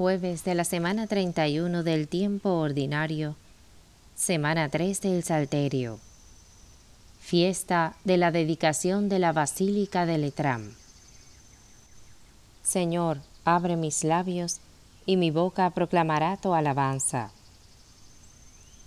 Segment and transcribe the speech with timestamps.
[0.00, 3.36] Jueves de la semana 31 del tiempo ordinario,
[4.14, 5.98] semana 3 del Salterio.
[7.20, 10.72] Fiesta de la dedicación de la Basílica de Letram.
[12.62, 14.60] Señor, abre mis labios
[15.04, 17.30] y mi boca proclamará tu alabanza.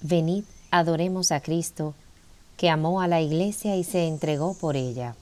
[0.02, 1.94] Venid, adoremos a Cristo,
[2.58, 5.16] que amó a la iglesia y se entregó por ella.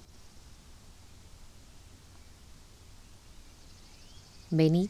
[4.51, 4.89] Venid,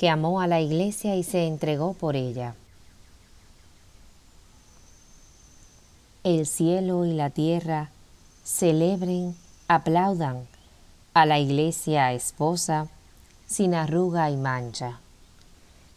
[0.00, 2.54] que amó a la iglesia y se entregó por ella.
[6.24, 7.90] El cielo y la tierra
[8.42, 9.36] celebren,
[9.68, 10.46] aplaudan
[11.12, 12.88] a la iglesia esposa
[13.46, 15.00] sin arruga y mancha.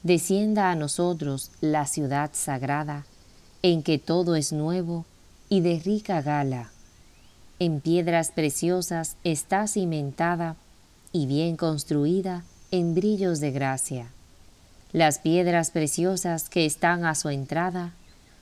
[0.01, 3.05] Descienda a nosotros la ciudad sagrada,
[3.61, 5.05] en que todo es nuevo
[5.47, 6.71] y de rica gala.
[7.57, 10.57] En piedras preciosas está cimentada
[11.13, 14.07] y bien construida en brillos de gracia.
[14.93, 17.93] Las piedras preciosas que están a su entrada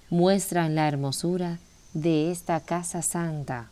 [0.09, 1.59] muestran la hermosura
[1.93, 3.69] de esta casa santa.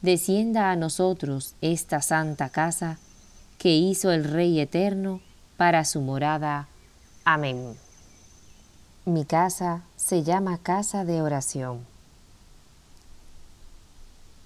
[0.00, 3.00] Descienda a nosotros esta santa casa
[3.58, 5.20] que hizo el Rey eterno
[5.56, 6.68] para su morada.
[7.24, 7.74] Amén.
[9.04, 11.84] Mi casa se llama casa de oración.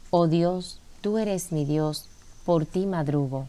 [0.09, 2.09] Oh Dios, tú eres mi Dios,
[2.47, 3.49] por ti madrugo.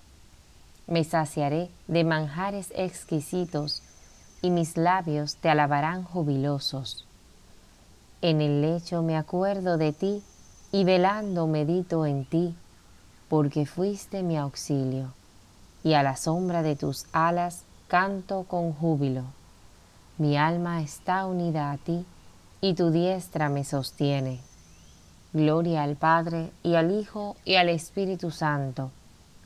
[0.87, 3.81] me saciaré de manjares exquisitos
[4.41, 7.05] y mis labios te alabarán jubilosos.
[8.21, 10.23] En el lecho me acuerdo de ti
[10.71, 12.55] y velando medito en ti,
[13.29, 15.13] porque fuiste mi auxilio,
[15.83, 19.23] y a la sombra de tus alas canto con júbilo.
[20.17, 22.05] Mi alma está unida a ti,
[22.61, 24.39] y tu diestra me sostiene.
[25.33, 28.91] Gloria al Padre, y al Hijo, y al Espíritu Santo,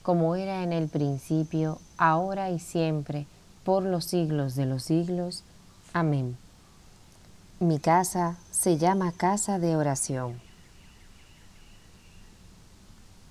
[0.06, 3.26] como era en el principio, ahora y siempre,
[3.64, 5.44] por los siglos de los siglos.
[5.94, 6.38] Amén.
[7.60, 10.40] Mi casa se llama casa de oración.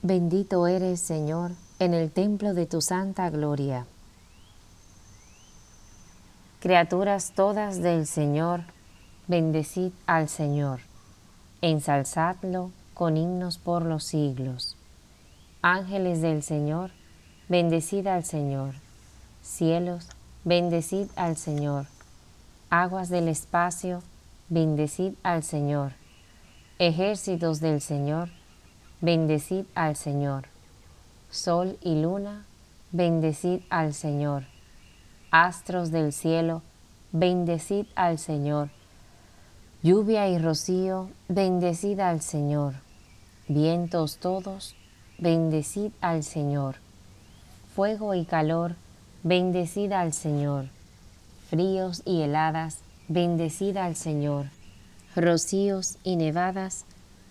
[0.03, 3.87] Bendito eres, Señor, en el templo de tu santa gloria.
[6.59, 8.63] Criaturas todas del Señor,
[9.29, 10.81] bendecid al Señor,
[11.61, 14.77] ensalzadlo con himnos por los siglos.
[15.67, 16.91] Ángeles del Señor,
[17.49, 18.75] bendecid al Señor.
[19.41, 20.09] Cielos,
[20.45, 21.87] bendecid al Señor.
[22.69, 24.03] Aguas del espacio,
[24.51, 25.93] bendecid al Señor.
[26.79, 28.29] Ejércitos del Señor,
[29.01, 30.49] bendecid al Señor.
[31.31, 32.45] Sol y luna,
[32.93, 34.45] bendecid al Señor.
[35.31, 36.61] Astros del cielo,
[37.11, 38.69] bendecid al Señor.
[39.83, 42.75] Lluvia y rocío, bendecid al Señor.
[43.49, 44.77] Vientos todos,
[45.19, 46.77] bendecid al Señor.
[47.75, 48.77] Fuego y calor,
[49.23, 50.67] bendecid al Señor.
[51.49, 52.79] Fríos y heladas,
[53.09, 54.47] bendecid al Señor.
[55.17, 56.85] rocíos y nevadas,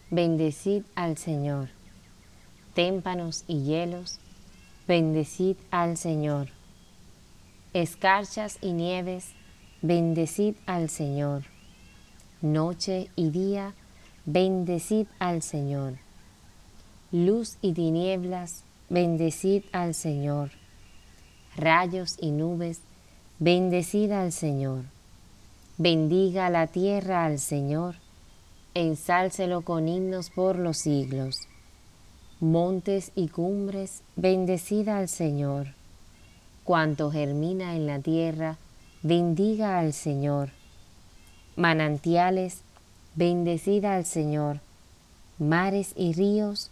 [0.09, 1.69] bendecid al Señor.
[2.73, 4.19] Témpanos y hielos,
[4.87, 6.47] bendecid al Señor.
[7.73, 9.33] Escarchas y nieves,
[9.81, 11.43] bendecid al Señor.
[12.41, 13.73] Noche y día,
[14.25, 16.02] bendecid al Señor.
[17.13, 20.49] Luz y tinieblas, bendecid al Señor.
[21.55, 22.79] Rayos y nubes,
[23.37, 24.85] bendecid al Señor.
[25.77, 27.97] Bendiga la tierra al Señor,
[28.73, 31.37] ensálcelo con himnos por los siglos.
[32.39, 35.67] Montes y cumbres, bendecida al Señor.
[36.63, 38.57] Cuanto germina en la tierra,
[39.03, 40.49] bendiga al Señor.
[41.57, 42.63] Manantiales,
[43.13, 44.61] bendecida al Señor.
[45.37, 46.71] Mares y ríos,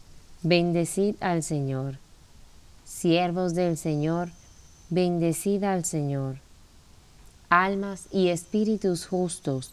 [0.43, 1.97] bendecid al Señor.
[2.83, 4.29] Siervos del Señor,
[4.89, 6.37] bendecid al Señor.
[7.49, 9.71] Almas y espíritus justos,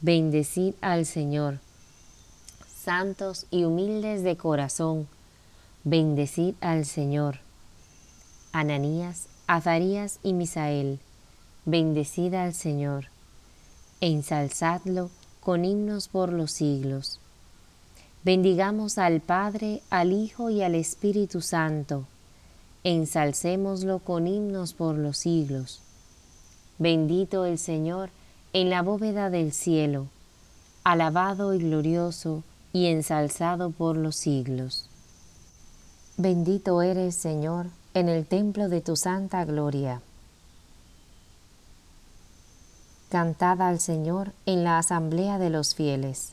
[0.00, 1.58] bendecid al Señor.
[2.82, 5.06] Santos y humildes de corazón,
[5.84, 7.40] bendecid al Señor.
[8.52, 10.98] Ananías, Azarías y Misael,
[11.66, 13.08] bendecid al Señor.
[14.00, 15.10] Ensalzadlo
[15.40, 17.20] con himnos por los siglos.
[18.26, 22.06] Bendigamos al Padre, al Hijo y al Espíritu Santo.
[22.82, 25.80] Ensalcémoslo con himnos por los siglos.
[26.76, 28.10] Bendito el Señor
[28.52, 30.08] en la bóveda del cielo,
[30.82, 32.42] alabado y glorioso
[32.72, 34.88] y ensalzado por los siglos.
[36.16, 40.00] Bendito eres, Señor, en el templo de tu santa gloria.
[43.08, 46.32] Cantad al Señor en la asamblea de los fieles.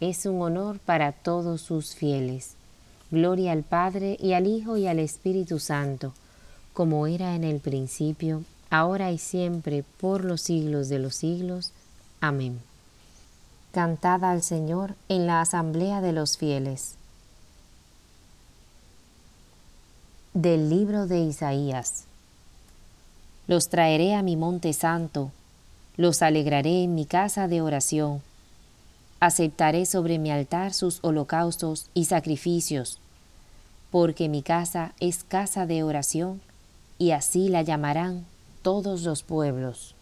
[0.00, 2.54] es un honor para todos sus fieles.
[3.10, 6.12] Gloria al Padre y al Hijo y al Espíritu Santo,
[6.72, 11.72] como era en el principio, ahora y siempre, por los siglos de los siglos.
[12.20, 12.60] Amén.
[13.72, 16.94] Cantad al Señor en la asamblea de los fieles.
[20.34, 22.04] Del libro de Isaías.
[23.48, 25.32] Los traeré a mi monte santo,
[25.96, 28.22] los alegraré en mi casa de oración
[29.20, 33.00] aceptaré sobre mi altar sus holocaustos y sacrificios,
[33.90, 36.40] porque mi casa es casa de oración,
[36.98, 38.26] y así la llamarán
[38.62, 39.94] todos los pueblos.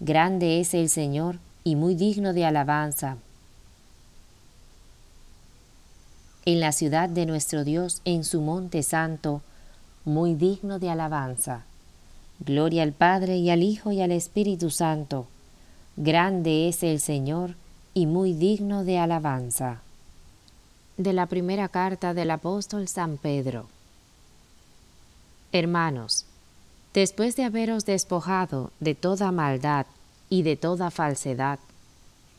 [0.00, 3.16] Grande es el Señor y muy digno de alabanza.
[6.44, 9.42] En la ciudad de nuestro Dios, en su monte santo,
[10.04, 11.64] muy digno de alabanza.
[12.40, 15.26] Gloria al Padre y al Hijo y al Espíritu Santo
[16.00, 17.56] Grande es el Señor
[17.92, 19.82] y muy digno de alabanza.
[20.96, 23.66] De la primera carta del apóstol San Pedro.
[25.50, 26.24] Hermanos,
[26.94, 29.86] después de haberos despojado de toda maldad
[30.30, 31.58] y de toda falsedad,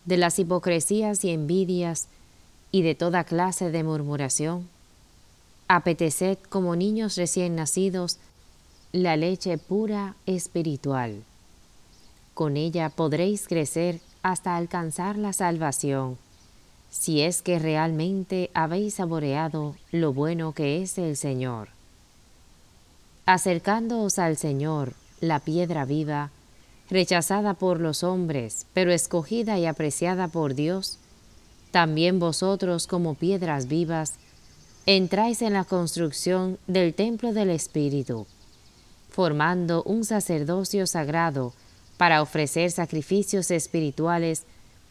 [0.05, 2.07] de las hipocresías y envidias
[2.71, 4.69] y de toda clase de murmuración,
[5.67, 8.19] apeteced como niños recién nacidos
[8.93, 11.25] la leche pura espiritual
[12.39, 16.17] con ella podréis crecer hasta alcanzar la salvación,
[16.89, 21.67] si es que realmente habéis saboreado lo bueno que es el Señor.
[23.25, 26.31] Acercándoos al Señor, la piedra viva,
[26.89, 30.97] rechazada por los hombres, pero escogida y apreciada por Dios,
[31.71, 34.13] también vosotros como piedras vivas,
[34.85, 38.27] entráis en la construcción del templo del Espíritu,
[39.09, 41.51] formando un sacerdocio sagrado
[41.99, 44.43] para ofrecer sacrificios espirituales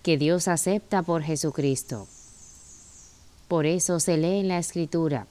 [0.03, 2.07] que Dios acepta por Jesucristo.
[3.49, 5.27] Por eso se lee en la Escritura,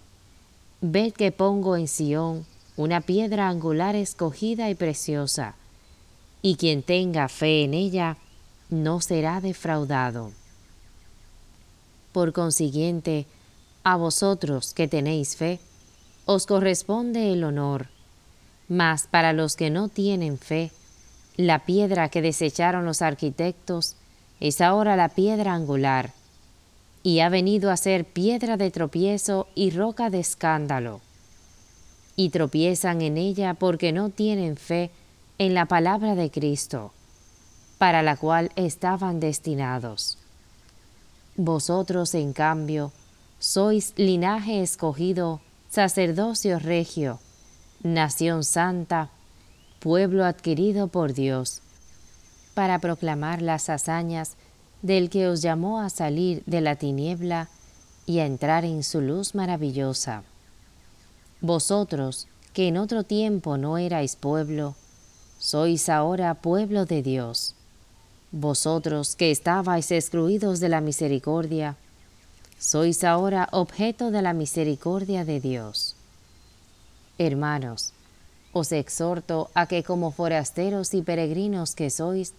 [0.81, 5.53] Ved que pongo en Sión una piedra angular escogida y preciosa,
[6.41, 8.17] y quien tenga fe en ella
[8.71, 10.31] no será defraudado.
[12.11, 13.27] Por consiguiente,
[13.83, 15.59] a vosotros que tenéis fe,
[16.25, 17.89] os corresponde el honor,
[18.67, 20.71] mas para los que no tienen fe,
[21.37, 23.95] la piedra que desecharon los arquitectos
[24.39, 26.11] es ahora la piedra angular,
[27.03, 30.99] y ha venido a ser piedra de tropiezo y roca de escándalo.
[32.15, 34.89] Y tropiezan en ella porque no tienen fe
[35.37, 36.91] en la palabra de Cristo,
[37.77, 40.17] para la cual estaban destinados.
[41.35, 42.91] Vosotros, en cambio,
[43.37, 45.39] sois linaje escogido,
[45.69, 47.19] sacerdocio regio,
[47.83, 49.11] nación santa,
[49.79, 51.61] pueblo adquirido por Dios,
[52.53, 54.35] para proclamar las hazañas
[54.81, 57.49] del que os llamó a salir de la tiniebla
[58.05, 60.23] y a entrar en su luz maravillosa.
[61.41, 64.75] Vosotros, que en otro tiempo no erais pueblo,
[65.37, 67.53] sois ahora pueblo de Dios.
[68.31, 71.75] Vosotros que estabais excluidos de la misericordia,
[72.59, 75.95] sois ahora objeto de la misericordia de Dios.
[77.19, 77.93] Hermanos,
[78.57, 82.33] os exhorto a que como forasteros y peregrinos que sois,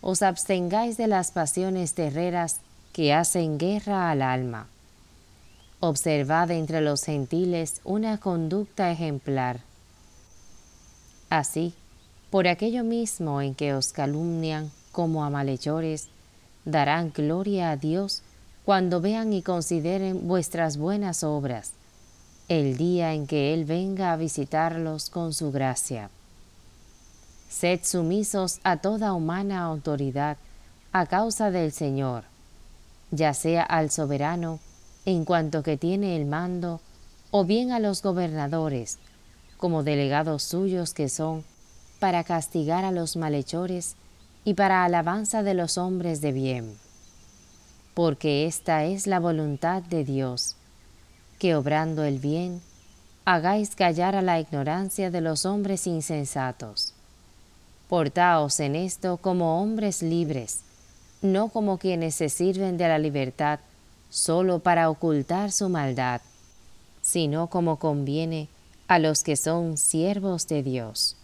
[0.00, 2.60] os abstengáis de las pasiones terreras
[2.92, 4.66] que hacen guerra al alma.
[5.78, 9.60] Observad entre los gentiles una conducta ejemplar.
[11.30, 11.74] Así,
[12.30, 16.08] por aquello mismo en que os calumnian como a malhechores,
[16.64, 18.22] darán gloria a Dios
[18.64, 21.72] cuando vean y consideren vuestras buenas obras,
[22.50, 26.10] el día en que Él venga a visitarlos con su gracia.
[27.48, 30.36] Sed sumisos a toda humana autoridad
[30.90, 32.24] a causa del Señor,
[33.12, 34.58] ya sea al soberano
[35.04, 36.80] en cuanto que tiene el mando,
[37.30, 38.98] o bien a los gobernadores,
[39.56, 41.44] como delegados suyos que son,
[42.00, 43.94] para castigar a los malhechores
[44.44, 46.76] y para alabanza de los hombres de bien.
[47.94, 50.56] Porque esta es la voluntad de Dios,
[51.40, 52.62] que obrando el bien,
[53.24, 56.94] hagáis callar a la ignorancia de los hombres insensatos
[57.90, 60.60] Portaos en esto como hombres libres,
[61.22, 63.58] no como quienes se sirven de la libertad
[64.10, 66.20] solo para ocultar su maldad,
[67.02, 68.46] sino como conviene
[68.86, 71.16] a los que son siervos de Dios.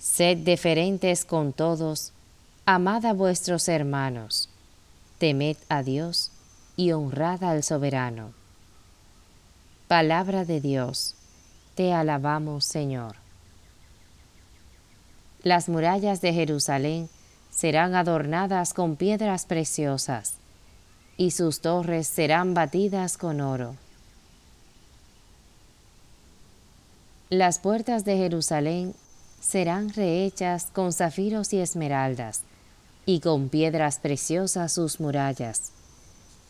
[0.00, 2.12] Sed deferentes con todos,
[2.64, 4.48] amad a vuestros hermanos,
[5.18, 6.30] temed a Dios
[6.76, 8.35] y honrad al soberano.
[9.88, 11.14] Palabra de Dios,
[11.76, 13.14] te alabamos Señor.
[15.44, 17.08] Las murallas de Jerusalén
[17.52, 20.38] serán adornadas con piedras preciosas,
[21.16, 23.76] y sus torres serán batidas con oro.
[27.30, 28.92] Las puertas de Jerusalén
[29.40, 32.42] serán rehechas con zafiros y esmeraldas,
[33.04, 35.70] y con piedras preciosas sus murallas,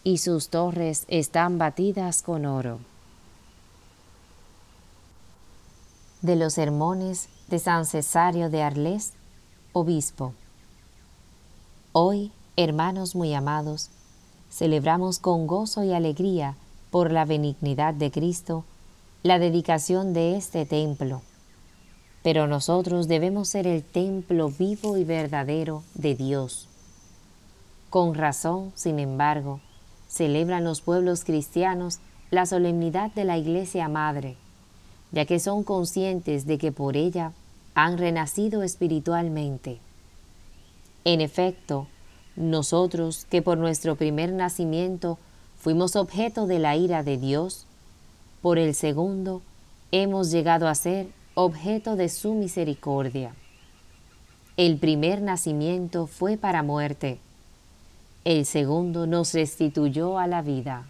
[0.05, 2.81] y sus torres están batidas con oro.
[6.27, 9.13] De los sermones de San Cesario de Arles,
[9.73, 10.35] obispo.
[11.93, 13.91] Hoy, hermanos muy amados,
[14.51, 16.57] celebramos con gozo y alegría
[16.91, 18.65] por la benignidad de Cristo
[19.23, 21.23] la dedicación de este templo.
[22.25, 26.69] Pero nosotros debemos ser el templo vivo y verdadero de Dios.
[27.89, 29.61] Con razón, sin embargo,
[30.09, 32.01] celebran los pueblos cristianos
[32.33, 34.37] la solemnidad de la Iglesia Madre,
[35.13, 37.33] ya que son conscientes de que por ella
[37.75, 39.79] han renacido espiritualmente.
[41.05, 41.87] En efecto,
[42.37, 45.19] nosotros que por nuestro primer nacimiento
[45.59, 47.67] fuimos objeto de la ira de Dios,
[48.43, 49.43] por el segundo
[49.93, 53.35] hemos llegado a ser objeto de su misericordia.
[54.57, 57.19] El primer nacimiento fue para muerte,
[58.25, 60.89] el segundo nos restituyó a la vida.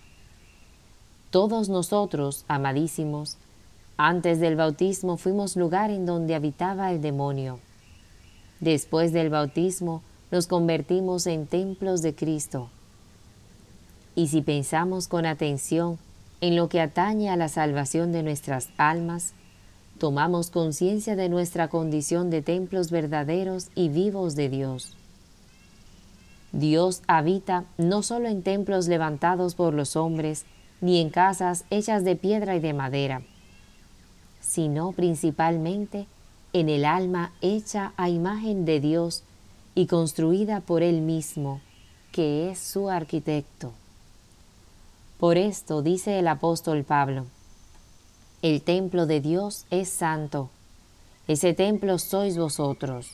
[1.31, 3.37] Todos nosotros, amadísimos,
[3.97, 7.59] antes del bautismo fuimos lugar en donde habitaba el demonio.
[8.61, 12.71] Después del bautismo nos convertimos en templos de Cristo.
[14.15, 15.99] Y si pensamos con atención
[16.41, 19.35] en lo que atañe a la salvación de nuestras almas,
[19.99, 24.97] tomamos conciencia de nuestra condición de templos verdaderos y vivos de Dios.
[26.53, 30.45] Dios habita no solo en templos levantados por los hombres,
[30.81, 33.23] ni en casas hechas de piedra y de madera,
[34.47, 36.07] sino principalmente
[36.53, 39.25] en el alma hecha a imagen de Dios
[39.75, 41.61] y construida por Él mismo,
[42.13, 43.73] que es su arquitecto.
[45.19, 47.27] Por esto dice el apóstol Pablo,
[48.43, 50.49] el templo de Dios es santo,
[51.27, 53.11] ese templo sois vosotros.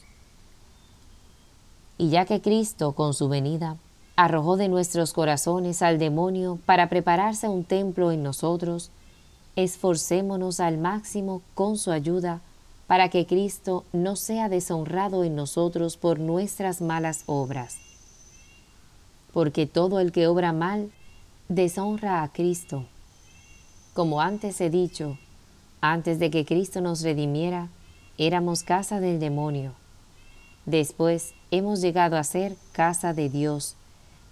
[1.97, 3.77] Y ya que Cristo, con su venida,
[4.17, 8.91] arrojó de nuestros corazones al demonio para prepararse un templo en nosotros,
[9.57, 12.41] esforcémonos al máximo con su ayuda
[12.87, 17.79] para que Cristo no sea deshonrado en nosotros por nuestras malas obras.
[19.33, 20.91] Porque todo el que obra mal
[21.49, 22.85] deshonra a Cristo.
[23.95, 25.19] Como antes he dicho,
[25.81, 27.69] antes de que Cristo nos redimiera,
[28.19, 29.73] éramos casa del demonio.
[30.67, 33.75] Después hemos llegado a ser casa de Dios,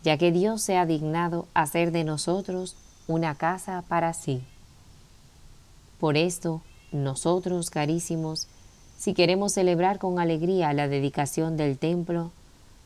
[0.03, 2.77] ya que Dios se ha dignado hacer de nosotros
[3.09, 4.43] una casa para sí.
[6.00, 8.49] Por esto, nosotros, carísimos,
[8.99, 12.33] si queremos celebrar con alegría la dedicación del templo,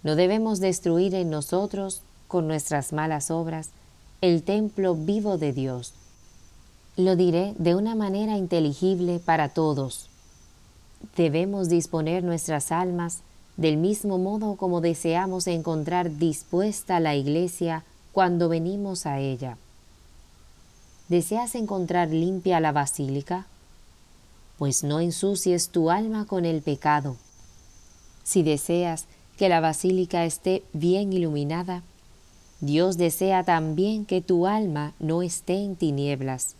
[0.02, 3.70] no debemos destruir en nosotros, con nuestras malas obras,
[4.20, 5.94] el templo vivo de Dios.
[6.96, 10.10] Lo diré de una manera inteligible para todos.
[11.16, 13.22] Debemos disponer nuestras almas
[13.56, 19.56] del mismo modo como deseamos encontrar dispuesta la iglesia cuando venimos a ella.
[21.08, 23.46] ¿Deseas encontrar limpia la basílica?
[24.58, 27.16] Pues no ensucies tu alma con el pecado.
[28.22, 29.04] Si deseas
[29.36, 31.82] que la basílica esté bien iluminada,
[32.60, 36.54] Dios desea también que tu alma no esté en tinieblas,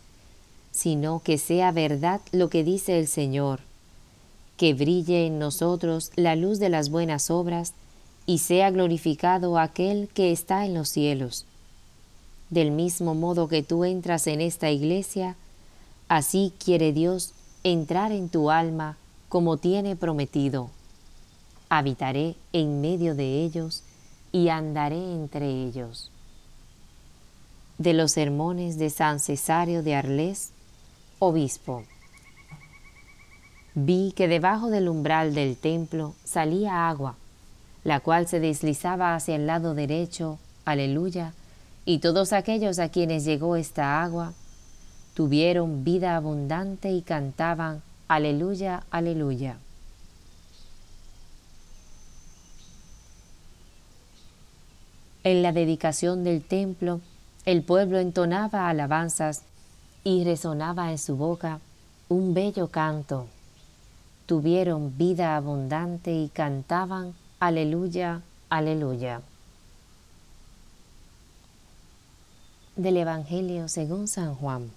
[0.71, 3.61] sino que sea verdad lo que dice el Señor,
[4.57, 7.73] que brille en nosotros la luz de las buenas obras
[8.27, 11.47] y sea glorificado aquel que está en los cielos.
[12.49, 15.35] Del mismo modo que tú entras en esta iglesia,
[16.07, 18.97] así quiere Dios entrar en tu alma
[19.29, 20.69] como tiene prometido.
[21.69, 23.83] Habitaré en medio de ellos
[24.31, 26.11] y andaré entre ellos.
[27.77, 30.51] De los sermones de San Cesario de Arles,
[31.19, 31.83] obispo.
[33.73, 37.15] Vi que debajo del umbral del templo salía agua,
[37.83, 41.33] la cual se deslizaba hacia el lado derecho, aleluya,
[41.85, 44.33] y todos aquellos a quienes llegó esta agua
[45.13, 49.57] tuvieron vida abundante y cantaban Aleluya, aleluya.
[55.23, 57.01] En la dedicación del templo,
[57.45, 59.41] el pueblo entonaba alabanzas
[60.03, 61.61] y resonaba en su boca
[62.09, 63.25] un bello canto.
[64.27, 69.21] Tuvieron vida abundante y cantaban Aleluya, aleluya.
[72.75, 74.69] Del Evangelio según San Juan.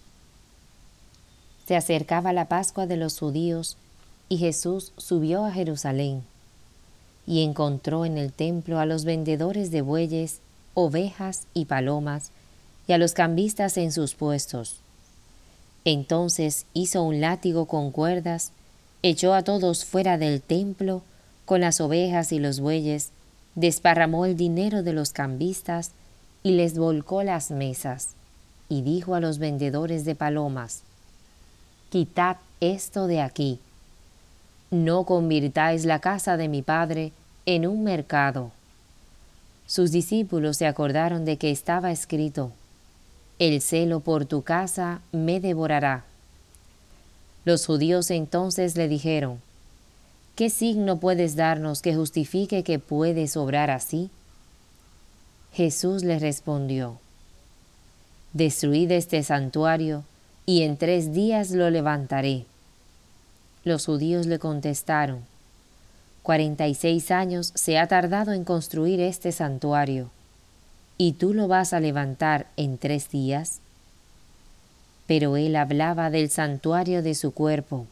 [1.66, 3.76] Se acercaba la Pascua de los judíos
[4.28, 6.22] y Jesús subió a Jerusalén
[7.26, 10.40] y encontró en el templo a los vendedores de bueyes,
[10.74, 12.30] ovejas y palomas
[12.86, 14.80] y a los cambistas en sus puestos.
[15.84, 18.52] Entonces hizo un látigo con cuerdas,
[19.02, 21.02] echó a todos fuera del templo
[21.44, 23.10] con las ovejas y los bueyes,
[23.54, 25.92] desparramó el dinero de los cambistas
[26.48, 28.14] y les volcó las mesas,
[28.70, 30.80] y dijo a los vendedores de palomas,
[31.90, 33.58] Quitad esto de aquí,
[34.70, 37.12] no convirtáis la casa de mi padre
[37.44, 38.50] en un mercado.
[39.66, 42.50] Sus discípulos se acordaron de que estaba escrito,
[43.38, 46.06] El celo por tu casa me devorará.
[47.44, 49.42] Los judíos entonces le dijeron,
[50.34, 54.08] ¿Qué signo puedes darnos que justifique que puedes obrar así?
[55.52, 56.98] Jesús le respondió,
[58.32, 60.04] Destruid este santuario,
[60.46, 62.46] y en tres días lo levantaré.
[63.64, 65.24] Los judíos le contestaron,
[66.22, 70.10] Cuarenta y seis años se ha tardado en construir este santuario,
[70.98, 73.60] ¿y tú lo vas a levantar en tres días?
[75.06, 77.86] Pero él hablaba del santuario de su cuerpo.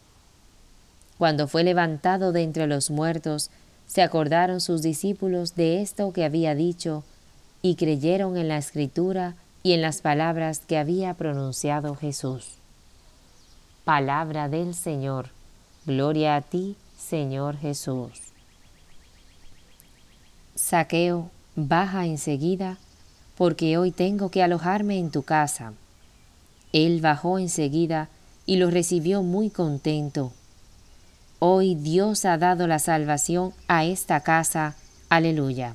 [1.17, 3.49] Cuando fue levantado de entre los muertos,
[3.87, 7.05] se acordaron sus discípulos de esto que había dicho,
[7.69, 12.59] y creyeron en la escritura y en las palabras que había pronunciado Jesús.
[13.85, 15.31] Palabra del Señor.
[15.85, 18.13] Gloria a ti, Señor Jesús.
[20.55, 22.79] Saqueo, baja enseguida,
[23.37, 25.73] porque hoy tengo que alojarme en tu casa.
[26.73, 28.09] Él bajó enseguida
[28.47, 30.33] y lo recibió muy contento.
[31.41, 34.77] Hoy Dios ha dado la salvación a esta casa.
[35.09, 35.75] Aleluya.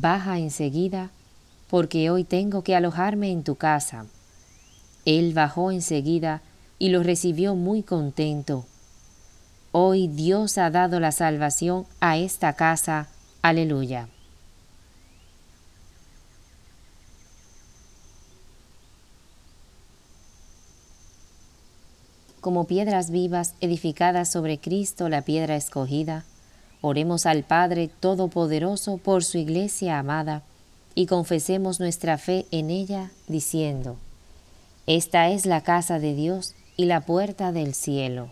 [0.00, 1.10] baja enseguida,
[1.68, 4.06] porque hoy tengo que alojarme en tu casa.
[5.04, 6.42] Él bajó enseguida
[6.78, 8.66] y lo recibió muy contento
[9.74, 13.08] Hoy Dios ha dado la salvación a esta casa.
[13.40, 14.06] Aleluya.
[22.42, 26.26] Como piedras vivas edificadas sobre Cristo, la piedra escogida,
[26.82, 30.42] oremos al Padre Todopoderoso por su iglesia amada
[30.94, 33.96] y confesemos nuestra fe en ella, diciendo,
[34.86, 38.28] Esta es la casa de Dios y la puerta del cielo.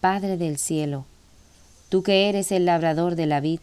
[0.00, 1.06] Padre del cielo,
[1.88, 3.60] tú que eres el labrador de la vid,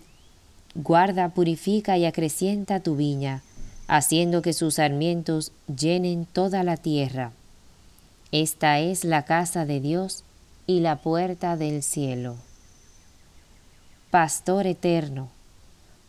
[0.73, 3.41] guarda, purifica y acrecienta tu viña,
[3.87, 7.31] haciendo que sus sarmientos llenen toda la tierra.
[8.37, 10.25] Esta es la casa de Dios
[10.67, 12.35] y la puerta del cielo.
[14.11, 15.29] Pastor eterno,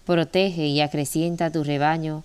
[0.04, 2.24] protege y acrecienta tu rebaño,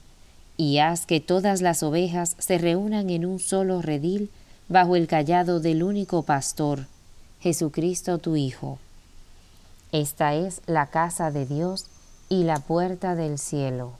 [0.57, 4.31] y haz que todas las ovejas se reúnan en un solo redil
[4.69, 6.87] bajo el callado del único pastor,
[7.39, 8.79] Jesucristo tu Hijo.
[9.91, 11.85] Esta es la casa de Dios
[12.27, 13.91] y la puerta del cielo.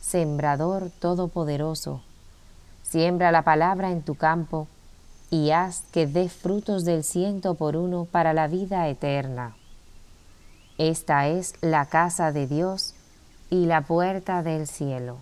[0.00, 2.02] Sembrador Todopoderoso,
[2.92, 4.68] siembra la palabra en tu campo
[5.30, 9.56] y haz que dé frutos del ciento por uno para la vida eterna.
[10.76, 12.94] Esta es la casa de Dios
[13.48, 15.16] y la puerta del cielo.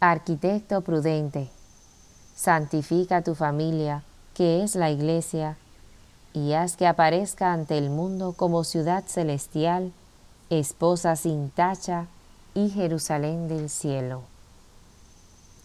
[0.00, 1.50] Arquitecto prudente,
[2.34, 5.58] santifica tu familia que es la Iglesia,
[6.32, 9.92] y haz que aparezca ante el mundo como ciudad celestial,
[10.48, 12.06] esposa sin tacha
[12.54, 14.33] y Jerusalén del cielo.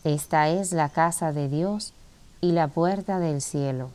[0.04, 1.94] Esta es la casa de Dios
[2.42, 3.92] y la puerta del cielo.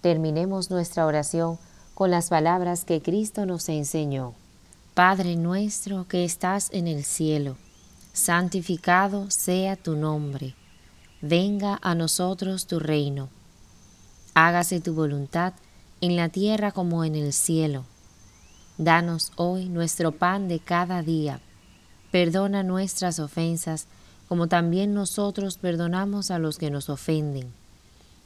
[0.00, 1.58] Terminemos nuestra oración
[1.94, 4.34] con las palabras que Cristo nos enseñó.
[4.94, 7.56] Padre nuestro que estás en el cielo,
[8.12, 10.54] santificado sea tu nombre
[11.20, 13.28] venga a nosotros tu reino.
[14.34, 15.52] Hágase tu voluntad
[16.00, 17.84] en la tierra como en el cielo.
[18.78, 21.40] Danos hoy nuestro pan de cada día.
[22.10, 23.86] Perdona nuestras ofensas,
[24.30, 27.52] como también nosotros perdonamos a los que nos ofenden.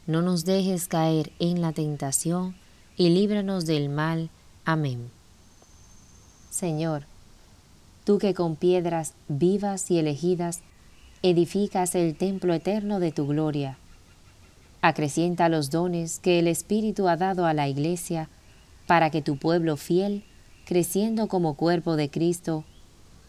[0.07, 2.55] No nos dejes caer en la tentación,
[2.95, 4.29] y líbranos del mal.
[4.67, 5.11] Amén.
[6.51, 7.05] Señor,
[8.05, 10.61] tú que con piedras vivas y elegidas
[11.23, 13.79] edificas el templo eterno de tu gloria.
[14.83, 18.29] Acrecienta los dones que el Espíritu ha dado a la Iglesia
[18.87, 20.23] para que tu pueblo fiel,
[20.67, 22.67] creciendo como cuerpo de Cristo,